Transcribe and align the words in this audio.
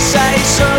say 0.00 0.36
so. 0.38 0.77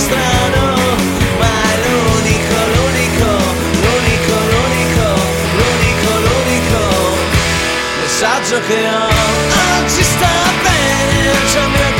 strano, 0.00 0.64
ma 1.40 1.52
è 1.70 1.76
l'unico, 1.84 2.56
l'unico, 2.74 3.30
l'unico, 3.84 4.36
l'unico, 4.50 5.18
l'unico 5.56 6.10
messaggio 8.20 8.60
che 8.66 8.88
ho. 8.88 9.08
Oggi 9.82 10.02
sta 10.02 10.28
bene, 10.62 11.30
c'è 11.50 11.66
mio 11.66 11.99